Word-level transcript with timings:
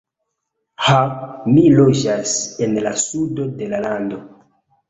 Ha, 0.85 1.01
mi 1.57 1.65
loĝas 1.81 2.33
en 2.69 2.75
la 2.87 2.97
sudo 3.05 3.49
de 3.63 3.73
la 3.75 3.87
lando. 3.89 4.21